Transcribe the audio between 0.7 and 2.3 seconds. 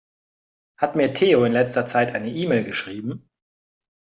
Hat mir Theo in letzter Zeit